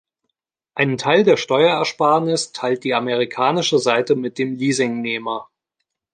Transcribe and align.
Einen 0.73 0.97
Teil 0.97 1.23
der 1.23 1.37
Steuerersparnis 1.37 2.53
teilt 2.53 2.83
die 2.83 2.95
amerikanische 2.95 3.77
Seite 3.77 4.15
mit 4.15 4.39
dem 4.39 4.55
Leasingnehmer. 4.55 5.47